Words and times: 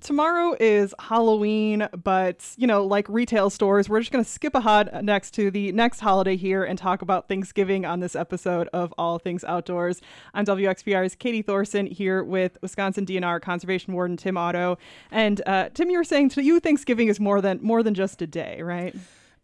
tomorrow 0.00 0.56
is 0.58 0.94
Halloween, 0.98 1.88
but 2.02 2.54
you 2.56 2.66
know, 2.66 2.84
like 2.84 3.08
retail 3.08 3.50
stores, 3.50 3.88
we're 3.88 4.00
just 4.00 4.12
going 4.12 4.24
to 4.24 4.30
skip 4.30 4.54
ahead 4.54 5.04
next 5.04 5.32
to 5.34 5.50
the 5.50 5.72
next 5.72 6.00
holiday 6.00 6.36
here 6.36 6.64
and 6.64 6.78
talk 6.78 7.02
about 7.02 7.28
Thanksgiving 7.28 7.84
on 7.84 8.00
this 8.00 8.16
episode 8.16 8.68
of 8.72 8.92
All 8.98 9.18
Things 9.18 9.44
Outdoors. 9.44 10.00
I'm 10.34 10.44
WXPR's 10.44 11.14
Katie 11.14 11.42
Thoresen 11.42 11.90
here 11.90 12.24
with 12.24 12.58
Wisconsin 12.62 13.06
DNR 13.06 13.40
Conservation 13.40 13.94
Warden 13.94 14.16
Tim 14.16 14.36
Otto. 14.36 14.78
And 15.10 15.42
uh, 15.46 15.68
Tim, 15.74 15.90
you 15.90 15.98
were 15.98 16.04
saying 16.04 16.30
to 16.30 16.42
you 16.42 16.60
Thanksgiving 16.60 17.08
is 17.08 17.20
more 17.20 17.40
than 17.40 17.60
more 17.62 17.82
than 17.82 17.94
just 17.94 18.22
a 18.22 18.26
day, 18.26 18.62
right? 18.62 18.94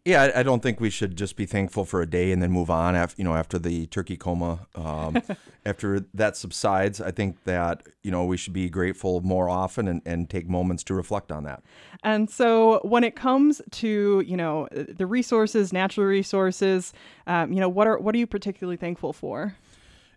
Yeah, 0.07 0.31
I 0.33 0.41
don't 0.41 0.63
think 0.63 0.79
we 0.79 0.89
should 0.89 1.17
just 1.17 1.35
be 1.35 1.45
thankful 1.45 1.83
for 1.83 2.01
a 2.01 2.05
day 2.05 2.31
and 2.31 2.41
then 2.41 2.49
move 2.49 2.69
on 2.69 2.95
after 2.95 3.15
you 3.17 3.25
know 3.25 3.35
after 3.35 3.59
the 3.59 3.87
turkey 3.87 4.15
coma. 4.15 4.65
Um, 4.73 5.21
after 5.65 5.99
that 6.13 6.37
subsides, 6.37 7.01
I 7.01 7.11
think 7.11 7.43
that 7.43 7.83
you 8.03 8.11
know 8.11 8.23
we 8.23 8.37
should 8.37 8.53
be 8.53 8.69
grateful 8.69 9.19
more 9.19 9.49
often 9.49 9.85
and, 9.85 10.01
and 10.05 10.29
take 10.29 10.47
moments 10.47 10.85
to 10.85 10.93
reflect 10.93 11.29
on 11.29 11.43
that. 11.43 11.61
And 12.05 12.29
so, 12.29 12.79
when 12.83 13.03
it 13.03 13.17
comes 13.17 13.61
to 13.71 14.23
you 14.25 14.37
know 14.37 14.69
the 14.71 15.05
resources, 15.05 15.73
natural 15.73 16.05
resources, 16.05 16.93
um, 17.27 17.51
you 17.51 17.59
know 17.59 17.67
what 17.67 17.85
are 17.85 17.99
what 17.99 18.15
are 18.15 18.17
you 18.17 18.27
particularly 18.27 18.77
thankful 18.77 19.11
for? 19.11 19.57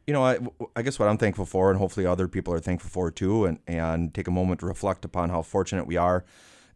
you 0.07 0.15
know, 0.15 0.25
I, 0.25 0.39
I, 0.75 0.83
guess 0.83 0.99
what 0.99 1.09
I'm 1.09 1.19
thankful 1.19 1.47
for, 1.47 1.71
and 1.71 1.79
hopefully 1.79 2.07
other 2.07 2.27
people 2.27 2.55
are 2.55 2.59
thankful 2.59 2.91
for 2.91 3.11
too, 3.13 3.45
and, 3.45 3.59
and 3.69 4.13
take 4.13 4.27
a 4.27 4.31
moment 4.31 4.61
to 4.61 4.67
reflect 4.67 5.05
upon 5.05 5.31
how 5.31 5.43
fortunate 5.43 5.87
we 5.87 5.97
are 5.97 6.25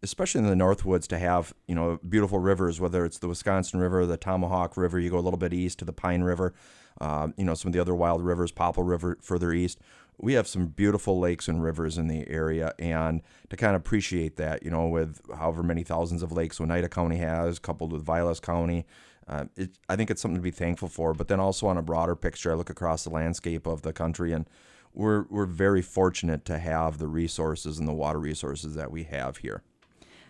especially 0.04 0.40
in 0.40 0.46
the 0.46 0.54
Northwoods, 0.64 1.08
to 1.08 1.18
have 1.18 1.52
you 1.66 1.74
know 1.74 1.98
beautiful 2.08 2.38
rivers, 2.38 2.80
whether 2.80 3.04
it's 3.04 3.18
the 3.18 3.26
Wisconsin 3.26 3.80
River, 3.80 4.06
the 4.06 4.16
Tomahawk 4.16 4.76
River. 4.76 5.00
You 5.00 5.10
go 5.10 5.18
a 5.18 5.20
little 5.20 5.38
bit 5.38 5.52
east 5.52 5.80
to 5.80 5.84
the 5.84 5.92
Pine 5.92 6.22
River. 6.22 6.54
Uh, 7.00 7.28
you 7.36 7.44
know 7.44 7.54
some 7.54 7.70
of 7.70 7.72
the 7.72 7.80
other 7.80 7.94
wild 7.94 8.22
rivers, 8.22 8.52
Popple 8.52 8.84
River 8.84 9.18
further 9.20 9.52
east. 9.52 9.80
We 10.16 10.34
have 10.34 10.46
some 10.46 10.66
beautiful 10.68 11.18
lakes 11.18 11.48
and 11.48 11.60
rivers 11.60 11.98
in 11.98 12.06
the 12.06 12.28
area, 12.28 12.72
and 12.78 13.20
to 13.50 13.56
kind 13.56 13.74
of 13.74 13.80
appreciate 13.80 14.36
that, 14.36 14.62
you 14.62 14.70
know, 14.70 14.86
with 14.86 15.20
however 15.36 15.64
many 15.64 15.82
thousands 15.82 16.22
of 16.22 16.30
lakes 16.30 16.60
Oneida 16.60 16.88
County 16.88 17.16
has, 17.16 17.58
coupled 17.58 17.90
with 17.90 18.06
Vilas 18.06 18.38
County, 18.38 18.86
uh, 19.26 19.46
it, 19.56 19.76
I 19.88 19.96
think 19.96 20.12
it's 20.12 20.22
something 20.22 20.36
to 20.36 20.42
be 20.42 20.52
thankful 20.52 20.88
for. 20.88 21.14
But 21.14 21.26
then 21.26 21.40
also 21.40 21.66
on 21.66 21.78
a 21.78 21.82
broader 21.82 22.14
picture, 22.14 22.52
I 22.52 22.54
look 22.54 22.70
across 22.70 23.02
the 23.02 23.10
landscape 23.10 23.66
of 23.66 23.82
the 23.82 23.92
country, 23.92 24.32
and 24.32 24.48
we're 24.92 25.24
we're 25.30 25.46
very 25.46 25.82
fortunate 25.82 26.44
to 26.44 26.58
have 26.58 26.98
the 26.98 27.08
resources 27.08 27.80
and 27.80 27.88
the 27.88 27.92
water 27.92 28.20
resources 28.20 28.76
that 28.76 28.92
we 28.92 29.02
have 29.04 29.38
here. 29.38 29.64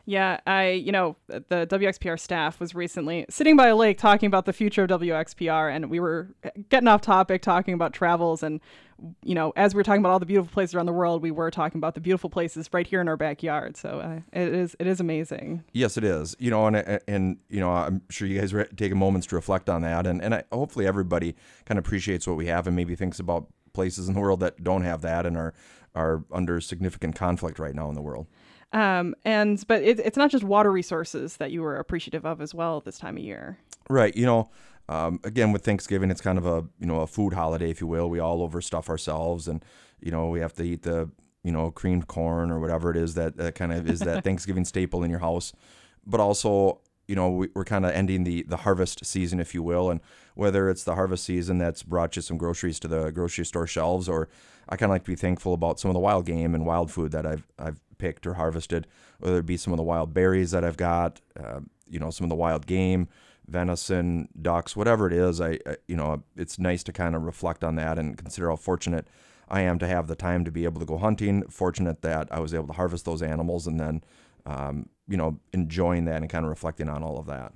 Yeah, 0.07 0.41
I, 0.47 0.71
you 0.71 0.93
know, 0.93 1.17
the 1.29 1.67
WXPR 1.67 2.21
staff 2.21 2.61
was 2.61 2.75
recently 2.75 3.25
sitting 3.31 3.57
by 3.57 3.69
a 3.69 3.77
lake 3.77 3.97
talking 3.97 4.27
about 4.27 4.45
the 4.45 4.53
future 4.53 4.83
of 4.85 4.91
WXPR, 4.91 5.75
and 5.75 5.89
we 5.89 5.99
were 5.99 6.29
getting 6.69 6.89
off 6.89 7.01
topic 7.01 7.41
talking 7.41 7.73
about 7.73 7.95
travels. 7.95 8.43
And, 8.43 8.61
you 9.23 9.35
know, 9.35 9.55
as 9.57 9.75
we 9.75 9.79
were 9.79 9.83
talking 9.83 10.03
about 10.03 10.11
all 10.11 10.19
the 10.19 10.27
beautiful 10.27 10.53
places 10.53 10.75
around 10.75 10.87
the 10.87 10.93
world, 10.93 11.23
we 11.23 11.31
were 11.31 11.51
talking 11.51 11.79
about 11.79 11.95
the 11.95 12.03
beautiful 12.03 12.29
places 12.29 12.69
right 12.71 12.87
here 12.87 13.01
in 13.01 13.09
our 13.09 13.17
backyard. 13.17 13.79
So 13.79 14.01
uh, 14.01 14.21
it 14.39 14.53
is 14.53 14.77
it 14.79 14.87
is 14.87 15.01
amazing. 15.01 15.65
Yes, 15.73 15.97
it 15.97 16.05
is. 16.05 16.37
You 16.39 16.51
know, 16.51 16.67
and 16.67 17.01
and 17.09 17.39
you 17.49 17.61
know, 17.61 17.71
I'm 17.71 18.03
sure 18.11 18.29
you 18.29 18.39
guys 18.39 18.53
re- 18.53 18.67
take 18.77 18.93
a 18.93 18.97
moment 18.97 19.25
to 19.29 19.35
reflect 19.35 19.71
on 19.71 19.81
that, 19.83 20.07
and 20.07 20.21
and 20.21 20.35
I, 20.35 20.45
hopefully 20.53 20.87
everybody 20.87 21.35
kind 21.65 21.79
of 21.79 21.87
appreciates 21.87 22.27
what 22.27 22.37
we 22.37 22.47
have 22.47 22.67
and 22.67 22.77
maybe 22.77 22.95
thinks 22.95 23.19
about 23.19 23.47
places 23.73 24.07
in 24.07 24.15
the 24.15 24.21
world 24.21 24.41
that 24.41 24.63
don't 24.63 24.83
have 24.83 25.01
that 25.01 25.25
and 25.25 25.39
are 25.39 25.55
are 25.95 26.25
under 26.31 26.61
significant 26.61 27.15
conflict 27.15 27.59
right 27.59 27.75
now 27.75 27.89
in 27.89 27.95
the 27.95 28.03
world. 28.03 28.27
Um, 28.75 29.15
and 29.25 29.65
but 29.69 29.83
it, 29.83 30.01
it's 30.01 30.17
not 30.17 30.31
just 30.31 30.43
water 30.43 30.71
resources 30.71 31.37
that 31.37 31.53
you 31.53 31.63
were 31.63 31.77
appreciative 31.77 32.27
of 32.27 32.41
as 32.41 32.53
well 32.53 32.81
this 32.81 32.99
time 32.99 33.17
of 33.17 33.23
year. 33.23 33.57
Right. 33.89 34.15
You 34.17 34.27
know, 34.27 34.51
um, 34.89 35.21
again 35.25 35.53
with 35.53 35.65
Thanksgiving, 35.65 36.11
it's 36.11 36.21
kind 36.21 36.37
of 36.37 36.45
a 36.45 36.67
you 36.81 36.87
know 36.87 37.01
a 37.01 37.07
food 37.07 37.33
holiday, 37.33 37.71
if 37.71 37.81
you 37.81 37.87
will. 37.87 38.11
We 38.11 38.19
all 38.19 38.47
overstuff 38.47 38.89
ourselves, 38.89 39.49
and 39.49 39.65
you 40.01 40.11
know 40.11 40.29
we 40.29 40.41
have 40.41 40.53
to 40.55 40.65
eat 40.65 40.83
the 40.83 41.09
you 41.45 41.53
know 41.53 41.71
creamed 41.71 42.09
corn 42.09 42.51
or 42.51 42.59
whatever 42.59 42.91
it 42.91 42.97
is 42.97 43.15
that, 43.15 43.37
that 43.37 43.55
kind 43.55 43.73
of 43.73 43.89
is 43.89 44.01
that 44.01 44.25
Thanksgiving 44.25 44.65
staple 44.65 45.05
in 45.05 45.11
your 45.11 45.21
house. 45.21 45.53
But 46.05 46.21
also, 46.21 46.81
you 47.07 47.15
know, 47.15 47.31
we, 47.31 47.49
are 47.55 47.65
kind 47.65 47.87
of 47.87 47.93
ending 47.93 48.25
the 48.25 48.43
the 48.43 48.59
harvest 48.59 49.07
season, 49.07 49.39
if 49.39 49.55
you 49.55 49.63
will, 49.63 49.89
and 49.89 50.01
whether 50.35 50.69
it's 50.69 50.83
the 50.83 50.97
harvest 50.97 51.25
season 51.25 51.59
that's 51.59 51.85
brought 51.85 52.17
you 52.17 52.23
some 52.23 52.37
groceries 52.37 52.81
to 52.81 52.89
the 52.89 53.11
grocery 53.13 53.47
store 53.47 53.69
shelves, 53.69 54.09
or 54.09 54.29
I 54.69 54.77
kind 54.77 54.91
of 54.91 54.95
like 54.95 55.05
to 55.05 55.13
be 55.13 55.17
thankful 55.17 55.55
about 55.55 55.79
some 55.79 55.91
of 55.91 55.95
the 55.95 56.01
wild 56.01 56.27
game 56.27 56.55
and 56.55 56.67
wild 56.67 56.91
food 56.91 57.13
that 57.13 57.25
I've 57.25 57.47
I've 57.59 57.81
picked 57.99 58.27
or 58.27 58.35
harvested, 58.35 58.87
whether 59.19 59.39
it 59.39 59.47
be 59.47 59.57
some 59.57 59.73
of 59.73 59.77
the 59.77 59.83
wild 59.83 60.13
berries 60.15 60.51
that 60.51 60.65
I've 60.65 60.77
got, 60.77 61.21
uh, 61.39 61.61
you 61.89 61.99
know, 61.99 62.11
some 62.11 62.25
of 62.25 62.31
the 62.31 62.37
wild 62.37 62.67
game, 62.67 63.09
venison, 63.47 64.29
ducks, 64.41 64.77
whatever 64.77 65.07
it 65.07 65.13
is. 65.13 65.41
I, 65.41 65.59
I, 65.67 65.77
you 65.87 65.97
know, 65.97 66.23
it's 66.37 66.59
nice 66.59 66.83
to 66.85 66.93
kind 66.93 67.15
of 67.15 67.23
reflect 67.23 67.63
on 67.63 67.77
that 67.77 67.99
and 67.99 68.17
consider 68.17 68.51
how 68.51 68.57
fortunate 68.57 69.09
I 69.49 69.61
am 69.61 69.79
to 69.79 69.87
have 69.87 70.07
the 70.07 70.17
time 70.17 70.45
to 70.45 70.51
be 70.51 70.65
able 70.65 70.81
to 70.81 70.87
go 70.87 70.99
hunting. 70.99 71.47
Fortunate 71.49 72.03
that 72.03 72.29
I 72.31 72.41
was 72.41 72.55
able 72.55 72.67
to 72.69 72.73
harvest 72.73 73.05
those 73.05 73.23
animals 73.23 73.67
and 73.67 73.79
then, 73.79 74.03
um, 74.47 74.89
you 75.07 75.17
know, 75.17 75.39
enjoying 75.53 76.07
that 76.07 76.23
and 76.23 76.31
kind 76.31 76.45
of 76.45 76.51
reflecting 76.51 76.89
on 76.89 77.03
all 77.03 77.19
of 77.19 77.27
that. 77.27 77.53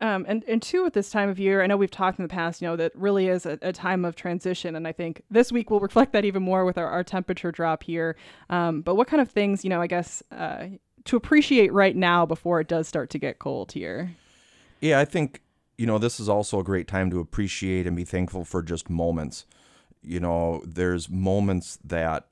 Um, 0.00 0.24
and 0.28 0.44
and 0.44 0.60
two, 0.60 0.84
at 0.86 0.92
this 0.92 1.10
time 1.10 1.28
of 1.28 1.38
year, 1.38 1.62
I 1.62 1.66
know 1.66 1.76
we've 1.76 1.90
talked 1.90 2.18
in 2.18 2.24
the 2.24 2.28
past, 2.28 2.60
you 2.60 2.68
know, 2.68 2.76
that 2.76 2.92
really 2.94 3.28
is 3.28 3.46
a, 3.46 3.58
a 3.62 3.72
time 3.72 4.04
of 4.04 4.16
transition, 4.16 4.74
and 4.76 4.86
I 4.88 4.92
think 4.92 5.22
this 5.30 5.52
week 5.52 5.70
will 5.70 5.80
reflect 5.88 6.12
that 6.12 6.24
even 6.24 6.42
more 6.42 6.64
with 6.64 6.76
our, 6.76 6.88
our 6.88 7.04
temperature 7.04 7.52
drop 7.52 7.84
here. 7.84 8.16
Um, 8.50 8.82
but 8.82 8.96
what 8.96 9.06
kind 9.06 9.22
of 9.22 9.30
things, 9.30 9.64
you 9.64 9.70
know, 9.70 9.80
I 9.80 9.86
guess 9.86 10.22
uh, 10.32 10.66
to 11.04 11.16
appreciate 11.16 11.72
right 11.72 11.94
now 11.94 12.26
before 12.26 12.60
it 12.60 12.68
does 12.68 12.88
start 12.88 13.10
to 13.10 13.18
get 13.18 13.38
cold 13.38 13.72
here? 13.72 14.14
Yeah, 14.80 14.98
I 14.98 15.04
think 15.04 15.40
you 15.78 15.86
know 15.86 15.98
this 15.98 16.20
is 16.20 16.28
also 16.28 16.60
a 16.60 16.64
great 16.64 16.88
time 16.88 17.10
to 17.10 17.20
appreciate 17.20 17.86
and 17.86 17.96
be 17.96 18.04
thankful 18.04 18.44
for 18.44 18.62
just 18.62 18.90
moments. 18.90 19.46
You 20.02 20.20
know, 20.20 20.62
there's 20.66 21.08
moments 21.08 21.78
that 21.84 22.26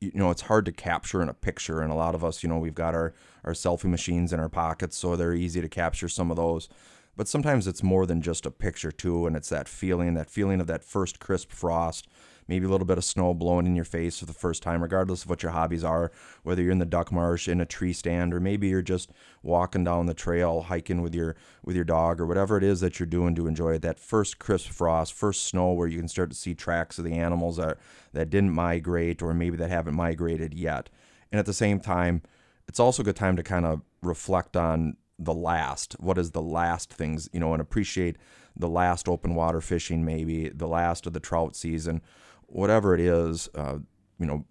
you 0.00 0.12
know 0.14 0.30
it's 0.30 0.42
hard 0.42 0.64
to 0.66 0.72
capture 0.72 1.22
in 1.22 1.28
a 1.28 1.34
picture 1.34 1.80
and 1.80 1.90
a 1.90 1.94
lot 1.94 2.14
of 2.14 2.24
us 2.24 2.42
you 2.42 2.48
know 2.48 2.58
we've 2.58 2.74
got 2.74 2.94
our 2.94 3.14
our 3.44 3.52
selfie 3.52 3.84
machines 3.84 4.32
in 4.32 4.40
our 4.40 4.48
pockets 4.48 4.96
so 4.96 5.16
they're 5.16 5.34
easy 5.34 5.60
to 5.60 5.68
capture 5.68 6.08
some 6.08 6.30
of 6.30 6.36
those. 6.36 6.68
But 7.16 7.28
sometimes 7.28 7.68
it's 7.68 7.82
more 7.82 8.06
than 8.06 8.22
just 8.22 8.44
a 8.44 8.50
picture 8.50 8.90
too 8.90 9.26
and 9.26 9.36
it's 9.36 9.48
that 9.50 9.68
feeling 9.68 10.14
that 10.14 10.30
feeling 10.30 10.60
of 10.60 10.66
that 10.66 10.82
first 10.84 11.20
crisp 11.20 11.52
frost 11.52 12.08
maybe 12.48 12.66
a 12.66 12.68
little 12.68 12.86
bit 12.86 12.98
of 12.98 13.04
snow 13.04 13.34
blowing 13.34 13.66
in 13.66 13.76
your 13.76 13.84
face 13.84 14.18
for 14.18 14.26
the 14.26 14.32
first 14.32 14.62
time, 14.62 14.82
regardless 14.82 15.24
of 15.24 15.30
what 15.30 15.42
your 15.42 15.52
hobbies 15.52 15.84
are, 15.84 16.12
whether 16.42 16.62
you're 16.62 16.72
in 16.72 16.78
the 16.78 16.84
duck 16.84 17.10
marsh, 17.10 17.48
in 17.48 17.60
a 17.60 17.66
tree 17.66 17.92
stand, 17.92 18.34
or 18.34 18.40
maybe 18.40 18.68
you're 18.68 18.82
just 18.82 19.10
walking 19.42 19.84
down 19.84 20.06
the 20.06 20.14
trail, 20.14 20.62
hiking 20.62 21.02
with 21.02 21.14
your 21.14 21.36
with 21.64 21.76
your 21.76 21.84
dog, 21.84 22.20
or 22.20 22.26
whatever 22.26 22.56
it 22.56 22.64
is 22.64 22.80
that 22.80 22.98
you're 22.98 23.06
doing 23.06 23.34
to 23.34 23.46
enjoy 23.46 23.74
it. 23.74 23.82
That 23.82 23.98
first 23.98 24.38
crisp 24.38 24.70
frost, 24.70 25.12
first 25.12 25.44
snow, 25.44 25.72
where 25.72 25.88
you 25.88 25.98
can 25.98 26.08
start 26.08 26.30
to 26.30 26.36
see 26.36 26.54
tracks 26.54 26.98
of 26.98 27.04
the 27.04 27.14
animals 27.14 27.56
that 27.56 27.78
that 28.12 28.30
didn't 28.30 28.52
migrate, 28.52 29.22
or 29.22 29.34
maybe 29.34 29.56
that 29.56 29.70
haven't 29.70 29.94
migrated 29.94 30.54
yet. 30.54 30.90
And 31.32 31.38
at 31.38 31.46
the 31.46 31.52
same 31.52 31.80
time, 31.80 32.22
it's 32.68 32.80
also 32.80 33.02
a 33.02 33.04
good 33.04 33.16
time 33.16 33.36
to 33.36 33.42
kind 33.42 33.66
of 33.66 33.82
reflect 34.02 34.56
on 34.56 34.96
the 35.18 35.34
last. 35.34 35.94
What 36.00 36.18
is 36.18 36.32
the 36.32 36.42
last 36.42 36.92
things, 36.92 37.28
you 37.32 37.40
know, 37.40 37.52
and 37.52 37.60
appreciate 37.60 38.16
the 38.56 38.68
last 38.68 39.08
open 39.08 39.34
water 39.34 39.60
fishing, 39.60 40.04
maybe 40.04 40.48
the 40.48 40.68
last 40.68 41.06
of 41.06 41.12
the 41.12 41.20
trout 41.20 41.56
season, 41.56 42.02
whatever 42.48 42.94
it 42.94 43.00
is, 43.00 43.48
uh, 43.54 43.78
you 44.18 44.26
know, 44.26 44.44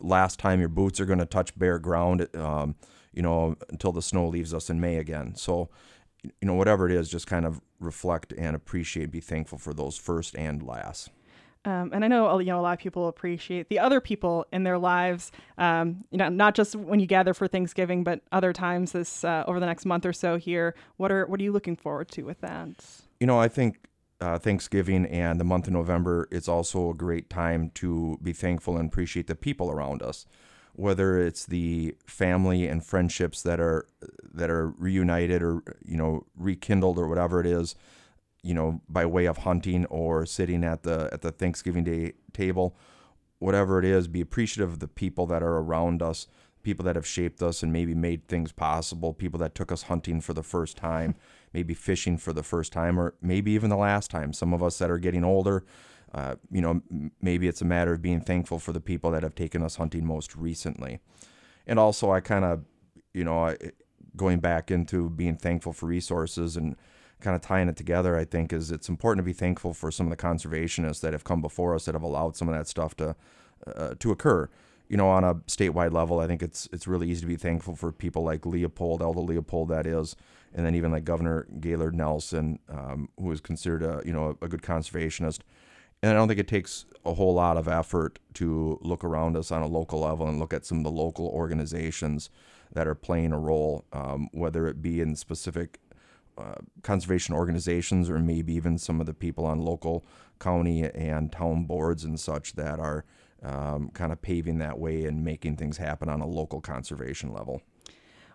last 0.00 0.38
time 0.38 0.60
your 0.60 0.68
boots 0.68 1.00
are 1.00 1.06
going 1.06 1.18
to 1.18 1.26
touch 1.26 1.56
bare 1.58 1.78
ground, 1.78 2.28
um, 2.36 2.74
you 3.12 3.22
know, 3.22 3.56
until 3.68 3.92
the 3.92 4.02
snow 4.02 4.28
leaves 4.28 4.54
us 4.54 4.70
in 4.70 4.80
May 4.80 4.96
again. 4.96 5.34
So, 5.34 5.68
you 6.22 6.32
know, 6.42 6.54
whatever 6.54 6.88
it 6.88 6.92
is, 6.92 7.08
just 7.08 7.26
kind 7.26 7.44
of 7.44 7.60
reflect 7.78 8.32
and 8.36 8.54
appreciate, 8.54 9.10
be 9.10 9.20
thankful 9.20 9.58
for 9.58 9.74
those 9.74 9.96
first 9.96 10.36
and 10.36 10.62
last. 10.62 11.10
Um, 11.66 11.90
and 11.92 12.04
I 12.04 12.08
know 12.08 12.38
you 12.38 12.46
know 12.46 12.58
a 12.58 12.62
lot 12.62 12.72
of 12.72 12.78
people 12.78 13.08
appreciate 13.08 13.68
the 13.68 13.78
other 13.78 14.00
people 14.00 14.46
in 14.50 14.62
their 14.62 14.78
lives. 14.78 15.30
Um, 15.58 16.04
you 16.10 16.16
know, 16.16 16.30
not 16.30 16.54
just 16.54 16.74
when 16.74 17.00
you 17.00 17.06
gather 17.06 17.34
for 17.34 17.46
Thanksgiving, 17.46 18.02
but 18.02 18.22
other 18.32 18.54
times 18.54 18.92
this 18.92 19.24
uh, 19.24 19.44
over 19.46 19.60
the 19.60 19.66
next 19.66 19.84
month 19.84 20.06
or 20.06 20.14
so 20.14 20.38
here. 20.38 20.74
What 20.96 21.12
are 21.12 21.26
what 21.26 21.38
are 21.38 21.42
you 21.42 21.52
looking 21.52 21.76
forward 21.76 22.08
to 22.12 22.22
with 22.22 22.40
that? 22.40 22.70
You 23.20 23.26
know, 23.26 23.38
I 23.38 23.48
think 23.48 23.89
uh, 24.20 24.38
Thanksgiving 24.38 25.06
and 25.06 25.40
the 25.40 25.44
month 25.44 25.66
of 25.66 25.72
November 25.72 26.28
is 26.30 26.48
also 26.48 26.90
a 26.90 26.94
great 26.94 27.30
time 27.30 27.70
to 27.74 28.18
be 28.22 28.32
thankful 28.32 28.76
and 28.76 28.88
appreciate 28.88 29.26
the 29.26 29.34
people 29.34 29.70
around 29.70 30.02
us, 30.02 30.26
whether 30.74 31.18
it's 31.18 31.46
the 31.46 31.96
family 32.06 32.66
and 32.66 32.84
friendships 32.84 33.42
that 33.42 33.60
are 33.60 33.88
that 34.32 34.50
are 34.50 34.70
reunited 34.70 35.42
or 35.42 35.62
you 35.84 35.96
know 35.96 36.26
rekindled 36.36 36.98
or 36.98 37.08
whatever 37.08 37.40
it 37.40 37.46
is, 37.46 37.74
you 38.42 38.54
know 38.54 38.80
by 38.88 39.06
way 39.06 39.24
of 39.24 39.38
hunting 39.38 39.86
or 39.86 40.26
sitting 40.26 40.64
at 40.64 40.82
the 40.82 41.08
at 41.12 41.22
the 41.22 41.32
Thanksgiving 41.32 41.84
Day 41.84 42.12
table, 42.32 42.76
whatever 43.38 43.78
it 43.78 43.84
is, 43.84 44.06
be 44.06 44.20
appreciative 44.20 44.72
of 44.72 44.78
the 44.80 44.88
people 44.88 45.26
that 45.26 45.42
are 45.42 45.58
around 45.58 46.02
us, 46.02 46.26
people 46.62 46.84
that 46.84 46.96
have 46.96 47.06
shaped 47.06 47.42
us 47.42 47.62
and 47.62 47.72
maybe 47.72 47.94
made 47.94 48.28
things 48.28 48.52
possible, 48.52 49.12
people 49.12 49.38
that 49.40 49.54
took 49.54 49.72
us 49.72 49.84
hunting 49.84 50.20
for 50.20 50.34
the 50.34 50.42
first 50.42 50.76
time 50.76 51.14
maybe 51.52 51.74
fishing 51.74 52.16
for 52.16 52.32
the 52.32 52.42
first 52.42 52.72
time 52.72 52.98
or 52.98 53.14
maybe 53.20 53.52
even 53.52 53.70
the 53.70 53.76
last 53.76 54.10
time. 54.10 54.32
Some 54.32 54.52
of 54.52 54.62
us 54.62 54.78
that 54.78 54.90
are 54.90 54.98
getting 54.98 55.24
older, 55.24 55.64
uh, 56.12 56.36
you 56.50 56.60
know, 56.60 56.80
maybe 57.20 57.48
it's 57.48 57.60
a 57.60 57.64
matter 57.64 57.92
of 57.92 58.02
being 58.02 58.20
thankful 58.20 58.58
for 58.58 58.72
the 58.72 58.80
people 58.80 59.10
that 59.10 59.22
have 59.22 59.34
taken 59.34 59.62
us 59.62 59.76
hunting 59.76 60.04
most 60.04 60.36
recently. 60.36 61.00
And 61.66 61.78
also, 61.78 62.10
I 62.10 62.20
kind 62.20 62.44
of, 62.44 62.64
you 63.12 63.24
know, 63.24 63.54
going 64.16 64.40
back 64.40 64.70
into 64.70 65.10
being 65.10 65.36
thankful 65.36 65.72
for 65.72 65.86
resources 65.86 66.56
and 66.56 66.76
kind 67.20 67.36
of 67.36 67.42
tying 67.42 67.68
it 67.68 67.76
together, 67.76 68.16
I 68.16 68.24
think 68.24 68.52
is 68.52 68.70
it's 68.70 68.88
important 68.88 69.24
to 69.24 69.28
be 69.28 69.32
thankful 69.32 69.74
for 69.74 69.90
some 69.90 70.10
of 70.10 70.16
the 70.16 70.22
conservationists 70.22 71.00
that 71.00 71.12
have 71.12 71.24
come 71.24 71.42
before 71.42 71.74
us 71.74 71.84
that 71.84 71.94
have 71.94 72.02
allowed 72.02 72.36
some 72.36 72.48
of 72.48 72.54
that 72.54 72.66
stuff 72.66 72.96
to 72.96 73.14
uh, 73.66 73.94
to 73.98 74.10
occur. 74.10 74.48
You 74.90 74.96
know, 74.96 75.08
on 75.08 75.22
a 75.22 75.36
statewide 75.46 75.92
level, 75.92 76.18
I 76.18 76.26
think 76.26 76.42
it's 76.42 76.68
it's 76.72 76.88
really 76.88 77.08
easy 77.08 77.20
to 77.20 77.26
be 77.28 77.36
thankful 77.36 77.76
for 77.76 77.92
people 77.92 78.24
like 78.24 78.44
Leopold, 78.44 79.00
Aldo 79.00 79.20
Leopold, 79.20 79.68
that 79.68 79.86
is, 79.86 80.16
and 80.52 80.66
then 80.66 80.74
even 80.74 80.90
like 80.90 81.04
Governor 81.04 81.46
Gaylord 81.60 81.94
Nelson, 81.94 82.58
um, 82.68 83.08
who 83.16 83.30
is 83.30 83.40
considered 83.40 83.84
a 83.84 84.02
you 84.04 84.12
know 84.12 84.36
a 84.42 84.48
good 84.48 84.62
conservationist. 84.62 85.42
And 86.02 86.10
I 86.10 86.14
don't 86.14 86.26
think 86.26 86.40
it 86.40 86.48
takes 86.48 86.86
a 87.04 87.14
whole 87.14 87.34
lot 87.34 87.56
of 87.56 87.68
effort 87.68 88.18
to 88.34 88.80
look 88.82 89.04
around 89.04 89.36
us 89.36 89.52
on 89.52 89.62
a 89.62 89.68
local 89.68 90.00
level 90.00 90.26
and 90.26 90.40
look 90.40 90.52
at 90.52 90.66
some 90.66 90.78
of 90.78 90.84
the 90.84 90.90
local 90.90 91.28
organizations 91.28 92.28
that 92.72 92.88
are 92.88 92.94
playing 92.96 93.32
a 93.32 93.38
role, 93.38 93.84
um, 93.92 94.28
whether 94.32 94.66
it 94.66 94.82
be 94.82 95.00
in 95.00 95.14
specific 95.14 95.78
uh, 96.36 96.54
conservation 96.82 97.34
organizations 97.34 98.10
or 98.10 98.18
maybe 98.18 98.54
even 98.54 98.76
some 98.76 98.98
of 98.98 99.06
the 99.06 99.14
people 99.14 99.44
on 99.46 99.60
local 99.60 100.04
county 100.40 100.82
and 100.82 101.30
town 101.30 101.64
boards 101.64 102.02
and 102.02 102.18
such 102.18 102.54
that 102.54 102.80
are 102.80 103.04
um, 103.42 103.90
kind 103.90 104.12
of 104.12 104.20
paving 104.20 104.58
that 104.58 104.78
way 104.78 105.04
and 105.04 105.24
making 105.24 105.56
things 105.56 105.76
happen 105.76 106.08
on 106.08 106.20
a 106.20 106.26
local 106.26 106.60
conservation 106.60 107.32
level. 107.32 107.62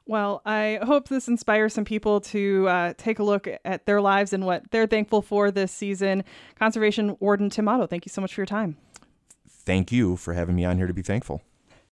Well, 0.08 0.44
I 0.46 0.80
hope 0.84 1.08
this 1.10 1.28
inspires 1.28 1.74
some 1.74 1.86
people 1.86 2.22
to 2.22 2.68
uh, 2.68 2.94
take 2.96 3.18
a 3.18 3.24
look 3.24 3.48
at 3.66 3.86
their 3.88 4.02
lives 4.02 4.34
and 4.34 4.46
what 4.46 4.70
they're 4.70 4.86
thankful 4.86 5.24
for 5.24 5.50
this 5.50 5.72
season. 5.72 6.24
Conservation 6.60 7.18
Warden 7.20 7.50
Tim 7.50 7.68
Otto, 7.68 7.88
thank 7.88 8.06
you 8.06 8.12
so 8.12 8.22
much 8.22 8.36
for 8.36 8.42
your 8.42 8.46
time. 8.46 8.78
Thank 9.50 9.92
you 9.92 10.16
for 10.16 10.34
having 10.34 10.56
me 10.56 10.64
on 10.64 10.78
here 10.78 10.86
to 10.86 10.94
be 10.94 11.02
thankful. 11.02 11.42